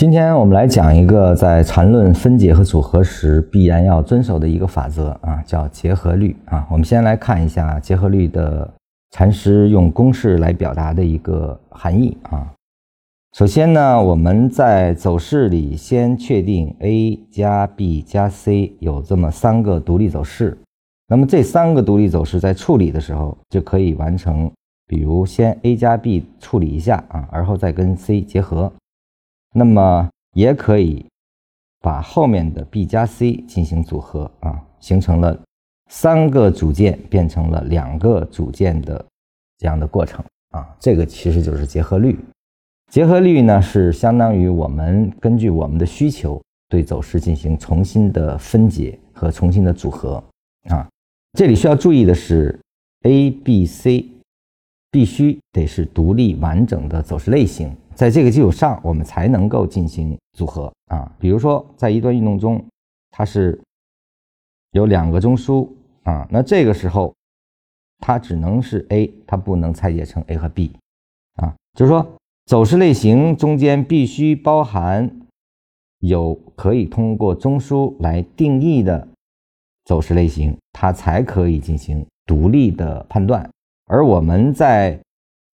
[0.00, 6.66] 今天我们来讲一个在缠论分解和组合时必然要遵守的一个法则啊，叫结合律啊。
[6.70, 8.66] 我们先来看一下结合律的
[9.10, 12.50] 禅师用公式来表达的一个含义啊。
[13.34, 20.56] 首先呢，我们在走势里先确定 A 加 B 加 C 有这么三个独立走势，
[21.08, 24.50] 那么这三个独立走势在处理的时候就可以完成，
[24.86, 28.72] 比如先 A 加 B 处理一下啊，而后再跟 C 结合。
[29.52, 31.04] 那么也可以
[31.80, 35.38] 把后面的 B 加 C 进行组合啊，形成了
[35.90, 39.04] 三个组件变成了两个组件的
[39.58, 42.18] 这样的过程啊，这个其实就是结合律。
[42.90, 50.22] 结合律呢是相当于我们根据我们的需求对走势进行重新的分解和重新的组合
[50.68, 50.88] 啊。
[51.38, 52.58] 这里需要注意的是
[53.02, 54.06] ，A、B、C
[54.90, 57.74] 必须得是独立完整的走势类型。
[58.00, 61.14] 在这个基础上，我们才能够进行组合啊。
[61.18, 62.64] 比如说，在一段运动中，
[63.10, 63.60] 它是
[64.70, 65.68] 有两个中枢
[66.04, 67.14] 啊，那这个时候
[67.98, 70.72] 它只能是 A，它不能拆解成 A 和 B
[71.34, 71.54] 啊。
[71.74, 72.10] 就是说，
[72.46, 75.20] 走势类型中间必须包含
[75.98, 79.06] 有可以通过中枢来定义的
[79.84, 83.46] 走势类型，它才可以进行独立的判断。
[83.84, 84.98] 而我们在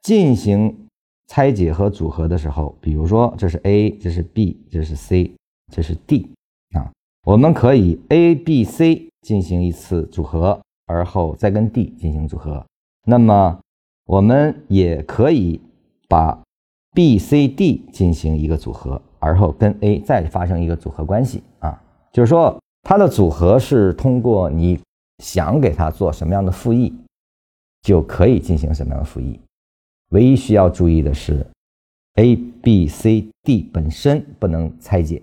[0.00, 0.85] 进行
[1.28, 5.32] 拆解和组合的时候，比如说这是 A，这是 B，这是 C，
[5.72, 6.30] 这是 D
[6.74, 6.90] 啊，
[7.24, 12.64] 我们可以 A、B、C 进行一次组合，而后再跟 D 进行组合。
[13.04, 13.58] 那么
[14.06, 15.60] 我们也可以
[16.08, 16.40] 把
[16.94, 24.78] B、C、D 进行一个组合，而后跟 A 再发生一个组合关系啊，就是说它的组合是通过你
[25.18, 26.94] 想给它做什么样的复议，
[27.82, 29.40] 就可以进行什么样的复议。
[30.16, 31.46] 唯一需要注意的是
[32.14, 35.20] ，A、B、C、D 本身不能拆解，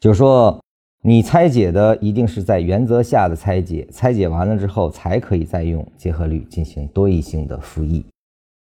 [0.00, 0.60] 就是说，
[1.04, 8.04] 你拆解的一定是在原则下的拆解，拆解完了之后才可以再用结合律进行多义性的复议。